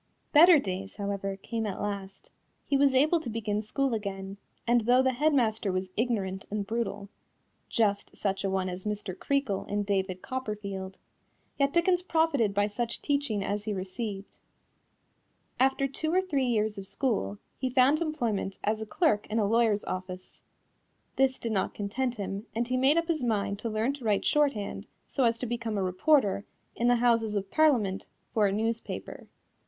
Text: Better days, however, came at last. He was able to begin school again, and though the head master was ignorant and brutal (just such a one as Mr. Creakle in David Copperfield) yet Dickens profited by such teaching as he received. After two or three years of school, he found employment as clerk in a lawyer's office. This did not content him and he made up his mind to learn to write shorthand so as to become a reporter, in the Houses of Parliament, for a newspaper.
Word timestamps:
Better 0.31 0.57
days, 0.57 0.95
however, 0.95 1.35
came 1.37 1.67
at 1.67 1.79
last. 1.79 2.31
He 2.65 2.75
was 2.75 2.95
able 2.95 3.19
to 3.19 3.29
begin 3.29 3.61
school 3.61 3.93
again, 3.93 4.37
and 4.65 4.81
though 4.81 5.03
the 5.03 5.13
head 5.13 5.31
master 5.31 5.71
was 5.71 5.91
ignorant 5.95 6.43
and 6.49 6.65
brutal 6.65 7.09
(just 7.69 8.15
such 8.17 8.43
a 8.43 8.49
one 8.49 8.67
as 8.67 8.83
Mr. 8.83 9.15
Creakle 9.15 9.65
in 9.67 9.83
David 9.83 10.23
Copperfield) 10.23 10.97
yet 11.59 11.71
Dickens 11.71 12.01
profited 12.01 12.51
by 12.51 12.65
such 12.65 13.03
teaching 13.03 13.43
as 13.43 13.65
he 13.65 13.73
received. 13.75 14.39
After 15.59 15.87
two 15.87 16.11
or 16.11 16.19
three 16.19 16.47
years 16.47 16.79
of 16.79 16.87
school, 16.87 17.37
he 17.59 17.69
found 17.69 18.01
employment 18.01 18.57
as 18.63 18.83
clerk 18.89 19.27
in 19.27 19.37
a 19.37 19.45
lawyer's 19.45 19.85
office. 19.85 20.41
This 21.15 21.37
did 21.37 21.51
not 21.51 21.75
content 21.75 22.15
him 22.15 22.47
and 22.55 22.67
he 22.67 22.75
made 22.75 22.97
up 22.97 23.07
his 23.07 23.21
mind 23.21 23.59
to 23.59 23.69
learn 23.69 23.93
to 23.93 24.03
write 24.05 24.25
shorthand 24.25 24.87
so 25.07 25.25
as 25.25 25.37
to 25.37 25.45
become 25.45 25.77
a 25.77 25.83
reporter, 25.83 26.43
in 26.75 26.87
the 26.87 26.95
Houses 26.95 27.35
of 27.35 27.51
Parliament, 27.51 28.07
for 28.33 28.47
a 28.47 28.51
newspaper. 28.51 29.27